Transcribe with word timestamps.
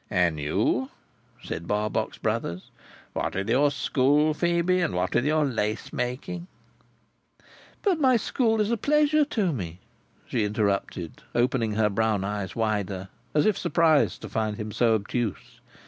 "And 0.09 0.39
you," 0.39 0.89
said 1.43 1.67
Barbox 1.67 2.17
Brothers, 2.17 2.71
"what 3.13 3.35
with 3.35 3.47
your 3.47 3.69
school, 3.69 4.33
Phœbe, 4.33 4.83
and 4.83 4.95
what 4.95 5.13
with 5.13 5.25
your 5.27 5.45
lace 5.45 5.93
making—" 5.93 6.47
"But 7.83 7.99
my 7.99 8.17
school 8.17 8.59
is 8.59 8.71
a 8.71 8.77
pleasure 8.77 9.25
to 9.25 9.53
me," 9.53 9.77
she 10.25 10.43
interrupted, 10.43 11.21
opening 11.35 11.73
her 11.73 11.91
brown 11.91 12.23
eyes 12.23 12.55
wider, 12.55 13.09
as 13.35 13.45
if 13.45 13.59
surprised 13.59 14.23
to 14.23 14.27
find 14.29 14.57
him 14.57 14.71
so 14.71 14.95
obtuse. 14.95 15.61